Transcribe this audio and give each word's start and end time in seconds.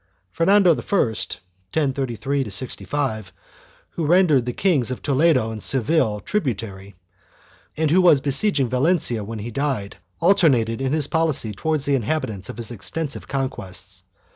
3 0.33 0.45
Fernando 0.47 0.71
I 0.71 0.73
(1033 0.73 2.49
65), 2.49 3.31
who 3.91 4.07
rendered 4.07 4.47
the 4.47 4.51
Kings 4.51 4.89
of 4.89 5.03
Toledo 5.03 5.51
and 5.51 5.61
Seville 5.61 6.21
tributary, 6.21 6.95
and 7.77 7.91
who 7.91 8.01
was 8.01 8.19
besieging 8.19 8.67
Valencia 8.67 9.23
when 9.23 9.37
he 9.37 9.51
died, 9.51 9.97
alternated 10.19 10.81
in 10.81 10.91
his 10.91 11.05
policy 11.05 11.51
towards 11.51 11.85
the 11.85 11.93
inhabitants 11.93 12.49
of 12.49 12.57
his 12.57 12.71
extensive 12.71 13.27
conquests. 13.27 14.01